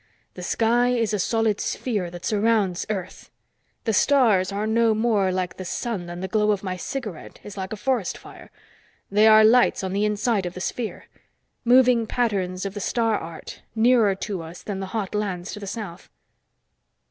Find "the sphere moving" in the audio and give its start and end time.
10.55-11.99